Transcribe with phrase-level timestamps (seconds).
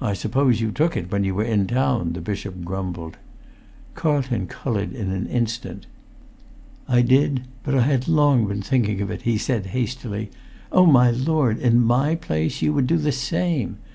[0.00, 3.18] "I suppose you took it when you were in town?" the bishop grumbled.
[3.94, 5.84] Carlton coloured in an instant.
[6.88, 10.30] "I did—but I had long been thinking of it," he said, hastily.
[10.72, 13.76] "Oh, my lord, in my place you would do the same!